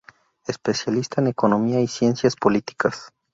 Especialista 0.47 1.21
en 1.21 1.27
Economía 1.27 1.79
y 1.79 1.87
Ciencias 1.87 2.35
políticas. 2.35 3.13